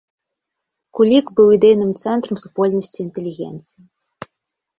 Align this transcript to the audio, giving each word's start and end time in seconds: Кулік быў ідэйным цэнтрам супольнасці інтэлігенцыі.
Кулік 0.99 1.25
быў 1.39 1.47
ідэйным 1.57 1.91
цэнтрам 2.01 2.41
супольнасці 2.45 2.97
інтэлігенцыі. 3.05 3.81